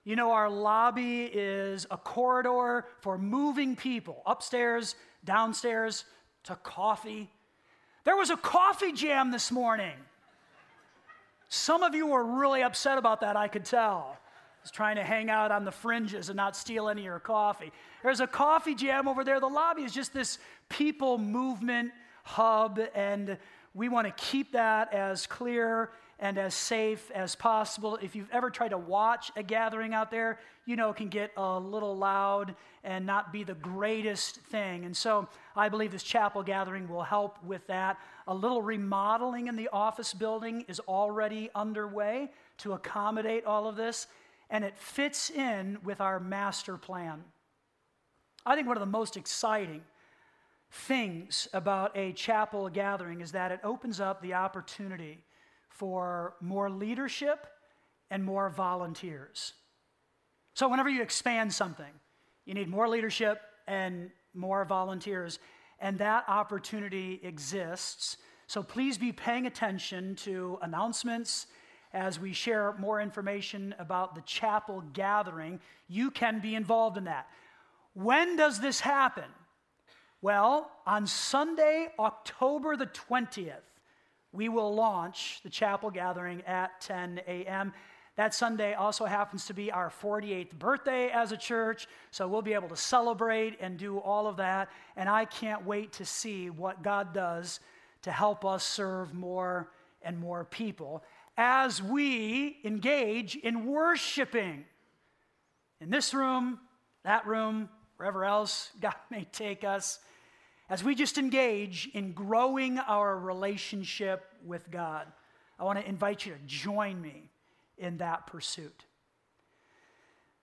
[0.05, 6.05] You know, our lobby is a corridor for moving people upstairs, downstairs,
[6.45, 7.31] to coffee.
[8.05, 9.95] There was a coffee jam this morning.
[11.49, 14.17] Some of you were really upset about that, I could tell.
[14.17, 17.21] I was trying to hang out on the fringes and not steal any of your
[17.21, 17.71] coffee.
[18.03, 19.39] There's a coffee jam over there.
[19.39, 20.39] The lobby is just this
[20.69, 21.93] people movement
[22.25, 23.39] hub, and
[23.75, 27.99] we want to keep that as clear and as safe as possible.
[28.01, 31.33] If you've ever tried to watch a gathering out there, you know it can get
[31.37, 32.55] a little loud
[32.85, 34.85] and not be the greatest thing.
[34.85, 37.99] And so I believe this chapel gathering will help with that.
[38.29, 44.07] A little remodeling in the office building is already underway to accommodate all of this,
[44.51, 47.25] and it fits in with our master plan.
[48.47, 49.83] I think one of the most exciting
[50.71, 55.25] things about a chapel gathering is that it opens up the opportunity
[55.75, 57.47] for more leadership
[58.11, 59.55] and more volunteers.
[60.55, 61.93] So, whenever you expand something,
[62.45, 65.39] you need more leadership and more volunteers,
[65.81, 68.17] and that opportunity exists.
[68.47, 71.47] So, please be paying attention to announcements
[71.95, 77.29] as we share more information about the chapel gathering, you can be involved in that.
[77.95, 79.29] When does this happen?
[80.23, 83.61] Well, on Sunday, October the 20th,
[84.33, 87.73] we will launch the chapel gathering at 10 a.m.
[88.17, 92.53] That Sunday also happens to be our 48th birthday as a church, so we'll be
[92.53, 94.71] able to celebrate and do all of that.
[94.97, 97.61] And I can't wait to see what God does
[98.03, 99.71] to help us serve more
[100.03, 101.05] and more people
[101.37, 104.65] as we engage in worshiping.
[105.81, 106.59] In this room,
[107.05, 109.99] that room, wherever else God may take us,
[110.73, 115.07] as we just engage in growing our relationship with God.
[115.59, 117.29] I want to invite you to join me
[117.77, 118.87] in that pursuit.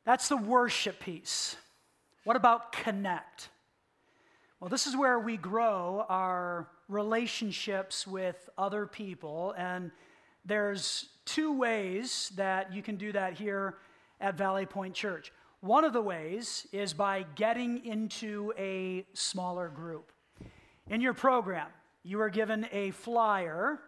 [0.06, 1.56] That's the worship piece.
[2.26, 3.50] What about connect?
[4.60, 9.90] Well, this is where we grow our relationships with other people, and
[10.46, 13.80] there's two ways that you can do that here
[14.22, 15.32] at Valley Point Church.
[15.62, 20.12] One of the ways is by getting into a smaller group.
[20.90, 21.68] In your program,
[22.04, 23.80] you are given a flyer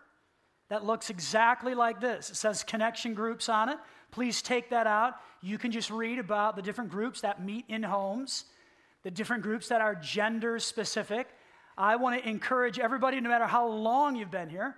[0.69, 2.29] that looks exactly like this.
[2.29, 3.77] It says connection groups on it.
[4.11, 5.15] Please take that out.
[5.41, 8.45] You can just read about the different groups that meet in homes,
[9.03, 11.27] the different groups that are gender specific.
[11.77, 14.75] I want to encourage everybody, no matter how long you've been here,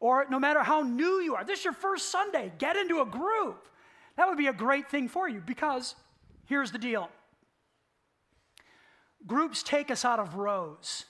[0.00, 3.06] or no matter how new you are, this is your first Sunday, get into a
[3.06, 3.68] group.
[4.16, 5.94] That would be a great thing for you because
[6.44, 7.08] here's the deal
[9.26, 11.06] groups take us out of rows.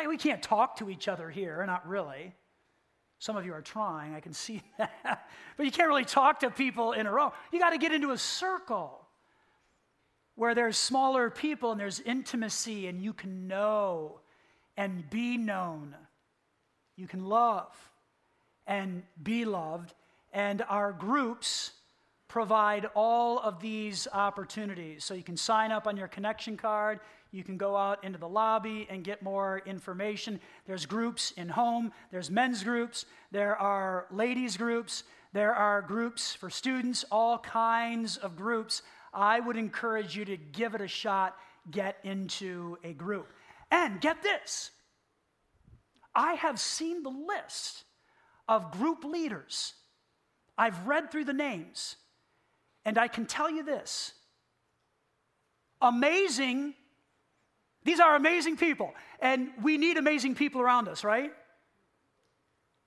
[0.00, 2.32] Like, we can't talk to each other here, not really.
[3.18, 5.28] Some of you are trying, I can see that.
[5.58, 7.34] but you can't really talk to people in a row.
[7.52, 9.06] You got to get into a circle
[10.36, 14.20] where there's smaller people and there's intimacy and you can know
[14.74, 15.94] and be known.
[16.96, 17.76] You can love
[18.66, 19.92] and be loved.
[20.32, 21.72] And our groups
[22.26, 25.04] provide all of these opportunities.
[25.04, 27.00] So you can sign up on your connection card.
[27.32, 30.40] You can go out into the lobby and get more information.
[30.66, 36.50] There's groups in home, there's men's groups, there are ladies' groups, there are groups for
[36.50, 38.82] students, all kinds of groups.
[39.14, 41.36] I would encourage you to give it a shot,
[41.70, 43.32] get into a group.
[43.70, 44.72] And get this
[46.14, 47.84] I have seen the list
[48.48, 49.74] of group leaders.
[50.58, 51.96] I've read through the names,
[52.84, 54.12] and I can tell you this
[55.80, 56.74] amazing
[57.84, 61.32] these are amazing people, and we need amazing people around us, right?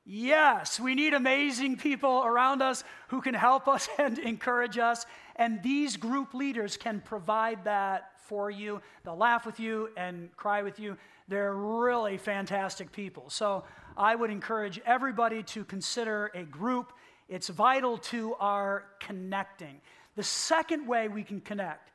[0.06, 5.64] Yes, we need amazing people around us who can help us and encourage us, and
[5.64, 8.82] these group leaders can provide that for you.
[9.04, 10.98] They'll laugh with you and cry with you.
[11.28, 13.30] They're really fantastic people.
[13.30, 13.64] So
[13.98, 16.94] I would encourage everybody to consider a group.
[17.30, 19.82] It's vital to our connecting.
[20.16, 21.92] The second way we can connect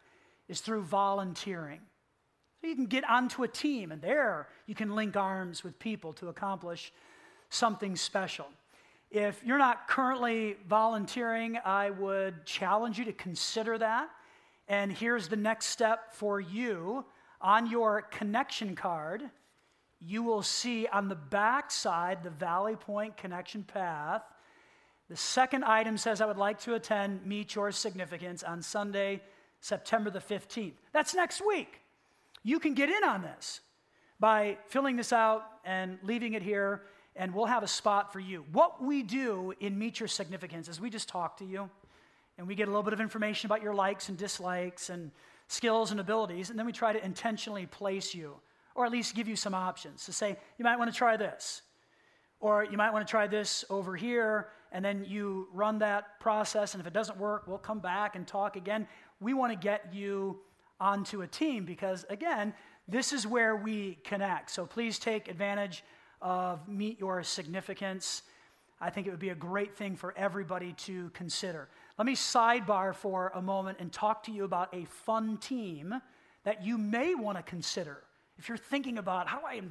[0.48, 1.80] is through volunteering.
[2.60, 6.12] So you can get onto a team, and there you can link arms with people
[6.14, 6.92] to accomplish
[7.50, 8.46] something special.
[9.10, 14.10] If you're not currently volunteering, I would challenge you to consider that.
[14.66, 17.04] And here's the next step for you
[17.40, 19.22] on your connection card.
[20.00, 24.22] You will see on the back side the Valley Point connection path.
[25.08, 29.22] The second item says, I would like to attend Meet Your Significance on Sunday,
[29.60, 30.74] September the 15th.
[30.92, 31.80] That's next week.
[32.42, 33.60] You can get in on this
[34.20, 36.82] by filling this out and leaving it here,
[37.16, 38.44] and we'll have a spot for you.
[38.52, 41.68] What we do in Meet Your Significance is we just talk to you,
[42.36, 45.10] and we get a little bit of information about your likes and dislikes and
[45.48, 48.34] skills and abilities, and then we try to intentionally place you,
[48.74, 51.62] or at least give you some options to say, you might want to try this,
[52.40, 56.74] or you might want to try this over here, and then you run that process,
[56.74, 58.86] and if it doesn't work, we'll come back and talk again.
[59.20, 60.38] We want to get you
[60.80, 62.54] onto a team because, again,
[62.86, 64.50] this is where we connect.
[64.50, 65.84] So please take advantage
[66.22, 68.22] of Meet Your Significance.
[68.80, 71.68] I think it would be a great thing for everybody to consider.
[71.98, 76.00] Let me sidebar for a moment and talk to you about a fun team
[76.44, 78.04] that you may want to consider.
[78.38, 79.62] If you're thinking about how do I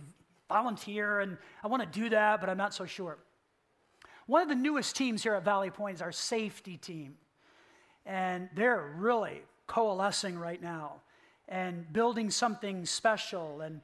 [0.50, 3.18] volunteer and I want to do that, but I'm not so sure.
[4.26, 7.16] One of the newest teams here at Valley Point is our safety team.
[8.06, 11.02] And they're really coalescing right now
[11.48, 13.62] and building something special.
[13.62, 13.82] And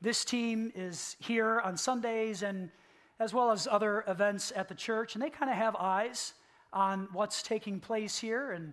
[0.00, 2.70] this team is here on Sundays and
[3.18, 6.32] as well as other events at the church, and they kind of have eyes
[6.72, 8.52] on what's taking place here.
[8.52, 8.72] And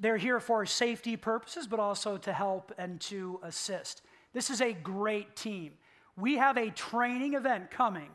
[0.00, 4.02] they're here for safety purposes, but also to help and to assist.
[4.32, 5.72] This is a great team.
[6.16, 8.10] We have a training event coming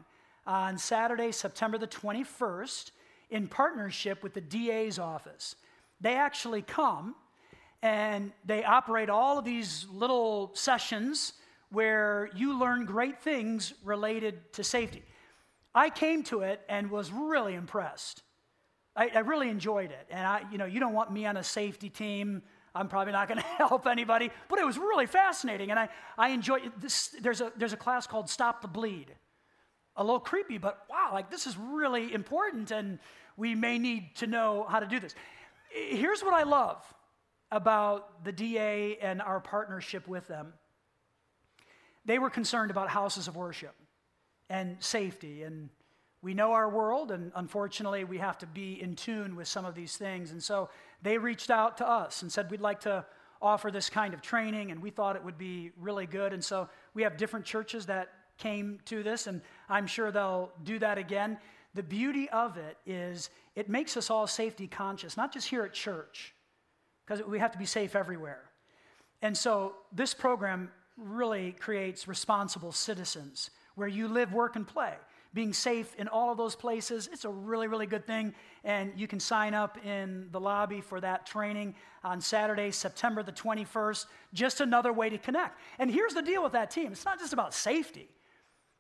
[0.46, 2.92] on Saturday, September the 21st,
[3.30, 5.56] in partnership with the DA's office.
[6.02, 7.16] They actually come
[7.84, 11.34] and they operate all of these little sessions
[11.70, 15.04] where you learn great things related to safety.
[15.76, 18.24] I came to it and was really impressed.
[18.96, 20.08] I, I really enjoyed it.
[20.10, 22.42] And I, you know, you don't want me on a safety team.
[22.74, 25.70] I'm probably not going to help anybody, but it was really fascinating.
[25.70, 27.10] And I, I enjoyed this.
[27.22, 29.14] There's a, there's a class called Stop the Bleed.
[29.98, 32.98] A little creepy, but wow, like this is really important, and
[33.38, 35.14] we may need to know how to do this.
[35.70, 36.82] Here's what I love
[37.56, 40.54] about the DA and our partnership with them
[42.06, 43.76] they were concerned about houses of worship
[44.50, 45.44] and safety.
[45.44, 45.70] And
[46.22, 49.76] we know our world, and unfortunately, we have to be in tune with some of
[49.76, 50.32] these things.
[50.32, 50.70] And so
[51.02, 53.06] they reached out to us and said, We'd like to
[53.42, 56.34] offer this kind of training, and we thought it would be really good.
[56.34, 60.80] And so we have different churches that came to this, and I'm sure they'll do
[60.80, 61.38] that again.
[61.74, 65.74] The beauty of it is it makes us all safety conscious, not just here at
[65.74, 66.34] church,
[67.06, 68.42] because we have to be safe everywhere.
[69.22, 74.94] And so this program really creates responsible citizens where you live, work, and play.
[75.34, 78.36] Being safe in all of those places, it's a really, really good thing.
[78.64, 81.74] And you can sign up in the lobby for that training
[82.04, 84.06] on Saturday, September the 21st.
[84.34, 85.58] Just another way to connect.
[85.80, 88.10] And here's the deal with that team it's not just about safety,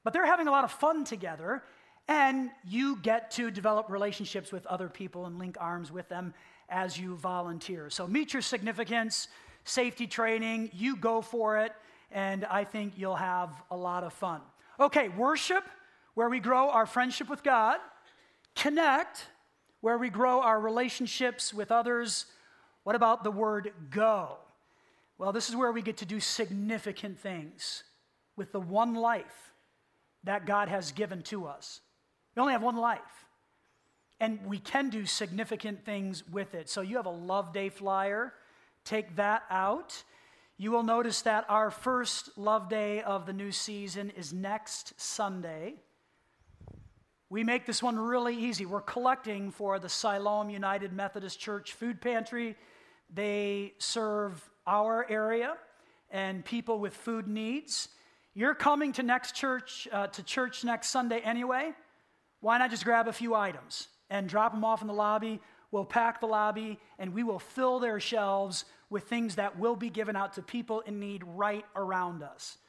[0.03, 1.63] but they're having a lot of fun together.
[2.07, 6.34] And you get to develop relationships with other people and link arms with them
[6.74, 7.89] as you volunteer.
[7.89, 9.28] So meet your significance,
[9.63, 11.71] safety training, you go for it
[12.11, 14.41] and I think you'll have a lot of fun.
[14.80, 15.63] Okay, worship,
[16.13, 17.80] where we grow our friendship with God,
[18.55, 19.26] connect,
[19.82, 22.28] where we grow our relationships with others.
[22.84, 24.38] What about the word go?
[25.17, 27.84] Well, this is where we get to do significant things
[28.36, 29.53] with the one life
[30.24, 31.82] that God has given to us.
[32.36, 33.22] We only have one life.
[34.20, 36.70] And we can do significant things with it.
[36.70, 38.34] So you have a Love Day flyer.
[38.86, 40.03] Take that out.
[40.57, 45.76] You will notice that our first love day of the new season is next Sunday.
[47.30, 48.66] We make this one really easy.
[48.66, 52.55] We're collecting for the Siloam United Methodist Church food pantry.
[53.11, 55.55] They serve our area
[56.11, 57.89] and people with food needs.
[58.36, 61.72] You're coming to next church uh, to church next Sunday anyway.
[62.39, 65.41] Why not just grab a few items and drop them off in the lobby?
[65.72, 69.89] We'll pack the lobby and we will fill their shelves with things that will be
[69.89, 72.59] given out to people in need right around us.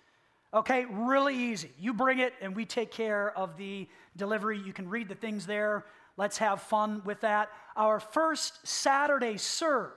[0.55, 1.71] Okay, really easy.
[1.79, 3.87] You bring it and we take care of the
[4.17, 4.59] delivery.
[4.59, 5.85] You can read the things there.
[6.17, 7.51] Let's have fun with that.
[7.77, 9.93] Our first Saturday serve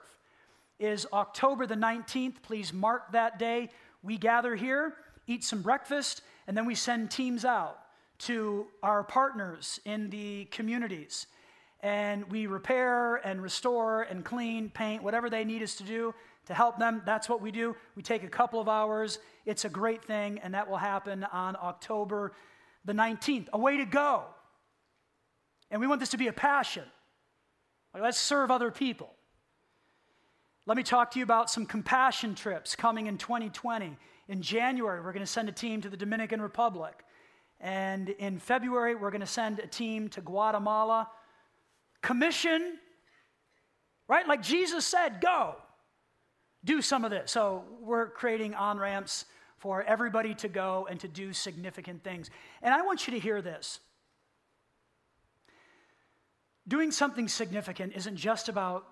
[0.78, 2.42] is October the 19th.
[2.42, 3.70] Please mark that day.
[4.02, 4.96] We gather here,
[5.26, 7.78] eat some breakfast, and then we send teams out
[8.18, 11.26] to our partners in the communities
[11.80, 16.14] and we repair and restore and clean, paint, whatever they need us to do
[16.46, 17.02] to help them.
[17.04, 17.76] That's what we do.
[17.94, 19.18] We take a couple of hours.
[19.46, 22.32] It's a great thing, and that will happen on October
[22.84, 23.48] the 19th.
[23.52, 24.24] A way to go.
[25.70, 26.84] And we want this to be a passion.
[27.92, 29.10] Like, let's serve other people.
[30.66, 33.96] Let me talk to you about some compassion trips coming in 2020.
[34.28, 37.04] In January, we're going to send a team to the Dominican Republic.
[37.60, 41.08] And in February, we're going to send a team to Guatemala
[42.02, 42.78] commission,
[44.08, 44.26] right?
[44.26, 45.56] Like Jesus said, go,
[46.64, 47.30] do some of this.
[47.30, 49.24] So we're creating on ramps
[49.58, 52.30] for everybody to go and to do significant things.
[52.62, 53.80] And I want you to hear this.
[56.66, 58.84] Doing something significant isn't just about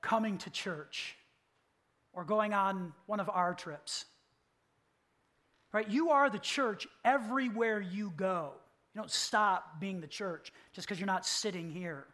[0.00, 1.16] coming to church
[2.12, 4.04] or going on one of our trips.
[5.72, 5.88] Right?
[5.88, 8.52] You are the church everywhere you go.
[8.94, 12.06] You don't stop being the church just because you're not sitting here.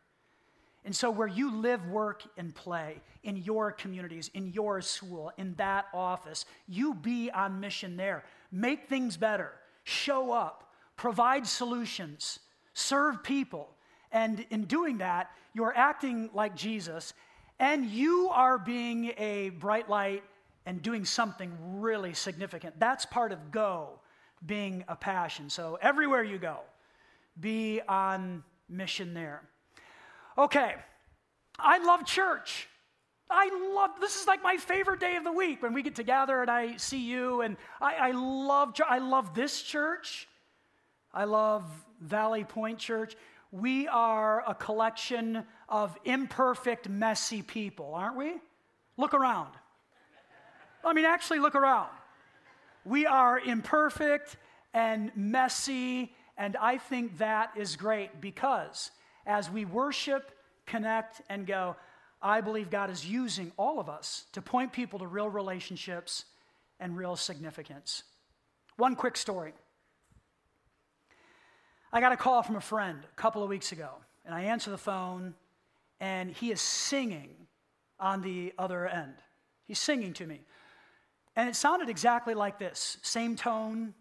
[0.84, 5.54] And so, where you live, work, and play in your communities, in your school, in
[5.56, 8.24] that office, you be on mission there.
[8.50, 9.52] Make things better,
[9.84, 12.38] show up, provide solutions,
[12.72, 13.68] serve people.
[14.10, 17.12] And in doing that, you're acting like Jesus,
[17.58, 20.24] and you are being a bright light
[20.64, 22.80] and doing something really significant.
[22.80, 24.00] That's part of go,
[24.46, 25.50] being a passion.
[25.50, 26.60] So, everywhere you go,
[27.38, 29.42] be on mission there.
[30.40, 30.74] Okay,
[31.58, 32.66] I love church.
[33.28, 36.40] I love this is like my favorite day of the week when we get together
[36.40, 40.26] and I see you and I, I love I love this church.
[41.12, 41.64] I love
[42.00, 43.16] Valley Point Church.
[43.52, 48.32] We are a collection of imperfect, messy people, aren't we?
[48.96, 49.50] Look around.
[50.82, 51.90] I mean, actually, look around.
[52.86, 54.38] We are imperfect
[54.72, 58.90] and messy And I think that is great because
[59.26, 60.32] as we worship,
[60.66, 61.76] connect, and go,
[62.22, 66.24] I believe God is using all of us to point people to real relationships
[66.78, 68.02] and real significance.
[68.76, 69.52] One quick story.
[71.92, 73.90] I got a call from a friend a couple of weeks ago,
[74.24, 75.34] and I answer the phone,
[75.98, 77.30] and he is singing
[77.98, 79.14] on the other end.
[79.66, 80.40] He's singing to me.
[81.36, 83.94] And it sounded exactly like this same tone,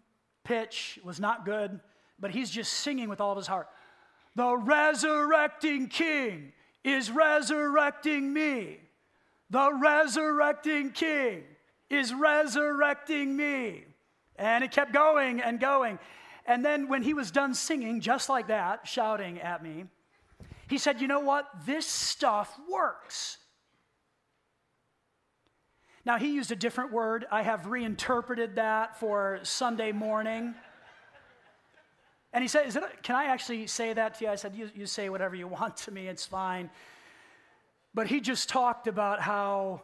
[0.44, 1.80] pitch, was not good,
[2.18, 3.68] but he's just singing with all of his heart.
[4.36, 6.52] The resurrecting king
[6.84, 8.78] is resurrecting me.
[9.50, 11.42] The resurrecting king
[11.88, 13.84] is resurrecting me.
[14.36, 15.98] And it kept going and going.
[16.46, 19.84] And then when he was done singing, just like that, shouting at me,
[20.68, 21.46] he said, You know what?
[21.66, 23.38] This stuff works.
[26.04, 27.26] Now, he used a different word.
[27.30, 30.54] I have reinterpreted that for Sunday morning.
[32.32, 34.30] And he said, Is it, Can I actually say that to you?
[34.30, 36.70] I said, you, you say whatever you want to me, it's fine.
[37.92, 39.82] But he just talked about how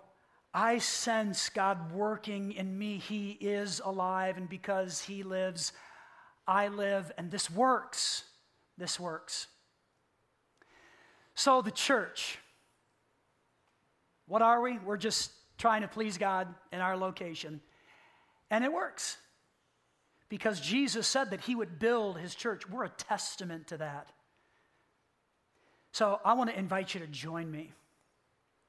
[0.55, 2.99] I sense God working in me.
[2.99, 5.73] He is alive, and because He lives,
[6.47, 8.25] I live, and this works.
[8.79, 9.49] This works.
[11.35, 12.39] So, the church,
[14.27, 14.79] what are we?
[14.79, 17.61] We're just trying to please God in our location,
[18.51, 19.19] and it works
[20.29, 22.69] because Jesus said that He would build His church.
[22.69, 24.09] We're a testament to that.
[25.93, 27.73] So, I want to invite you to join me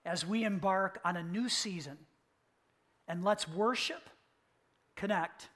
[0.06, 1.98] as we embark on a new season.
[3.08, 4.10] And let's worship,
[4.96, 5.50] connect,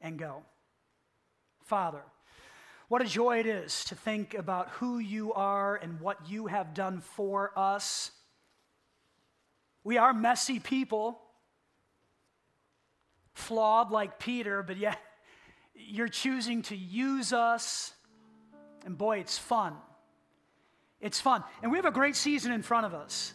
[0.00, 0.42] and go.
[1.64, 2.02] Father,
[2.88, 6.74] what a joy it is to think about who you are and what you have
[6.74, 8.10] done for us.
[9.84, 11.18] We are messy people,
[13.34, 14.98] flawed like Peter, but yet
[15.74, 17.92] you're choosing to use us.
[18.84, 19.74] And boy, it's fun.
[21.00, 21.42] It's fun.
[21.62, 23.34] And we have a great season in front of us.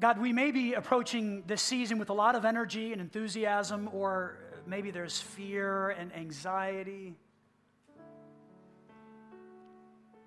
[0.00, 4.38] God, we may be approaching this season with a lot of energy and enthusiasm, or
[4.66, 7.16] maybe there's fear and anxiety.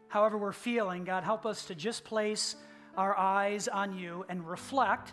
[0.10, 2.56] However, we're feeling, God, help us to just place
[2.96, 5.12] our eyes on you and reflect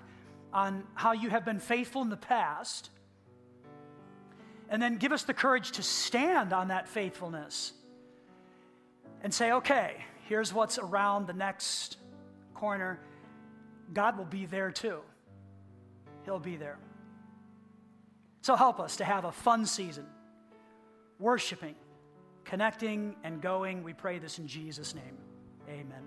[0.53, 2.91] on how you have been faithful in the past.
[4.69, 7.73] And then give us the courage to stand on that faithfulness
[9.23, 9.97] and say, okay,
[10.29, 11.97] here's what's around the next
[12.55, 13.01] corner
[13.93, 15.01] God will be there too.
[16.25, 16.79] He'll be there.
[18.43, 20.07] So help us to have a fun season,
[21.19, 21.75] worshiping,
[22.45, 23.83] connecting, and going.
[23.83, 25.19] We pray this in Jesus' name.
[25.69, 26.03] Amen.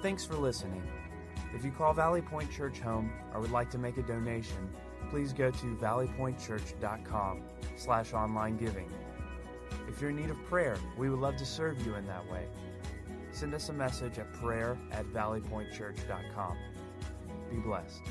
[0.00, 1.07] Thanks for listening.
[1.54, 4.68] If you call Valley Point Church home or would like to make a donation,
[5.10, 7.42] please go to valleypointchurch.com
[7.76, 8.90] slash online giving.
[9.88, 12.46] If you're in need of prayer, we would love to serve you in that way
[13.38, 16.56] send us a message at prayer at valleypointchurch.com.
[17.50, 18.02] Be blessed.